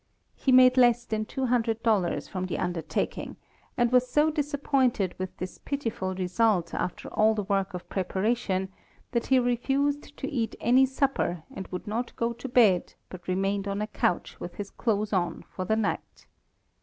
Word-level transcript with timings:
He 0.35 0.51
made 0.51 0.77
less 0.77 1.05
than 1.05 1.25
two 1.25 1.45
hundred 1.45 1.83
dollars 1.83 2.27
from 2.27 2.47
the 2.47 2.57
undertaking, 2.57 3.35
and 3.77 3.91
was 3.91 4.09
so 4.09 4.31
disappointed 4.31 5.13
with 5.19 5.37
this 5.37 5.59
pitiful 5.59 6.15
result 6.15 6.73
after 6.73 7.07
all 7.09 7.35
the 7.35 7.43
work 7.43 7.75
of 7.75 7.87
preparation, 7.87 8.69
that 9.11 9.27
he 9.27 9.37
refused 9.37 10.17
to 10.17 10.27
eat 10.27 10.55
any 10.59 10.87
supper, 10.87 11.43
and 11.51 11.67
would 11.67 11.85
not 11.85 12.15
go 12.15 12.33
to 12.33 12.49
bed, 12.49 12.95
but 13.09 13.27
remained 13.27 13.67
on 13.67 13.79
a 13.79 13.85
couch 13.85 14.39
with 14.39 14.55
his 14.55 14.71
clothes 14.71 15.13
on 15.13 15.43
for 15.43 15.65
the 15.65 15.75
night. 15.75 16.25